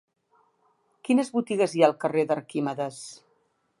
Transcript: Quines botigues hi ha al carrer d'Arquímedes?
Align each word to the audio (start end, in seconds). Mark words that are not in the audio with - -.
Quines 1.09 1.29
botigues 1.35 1.75
hi 1.77 1.83
ha 1.85 1.91
al 1.91 1.95
carrer 2.05 2.25
d'Arquímedes? 2.33 3.03